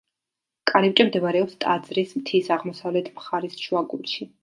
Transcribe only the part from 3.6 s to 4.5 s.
შუაგულში.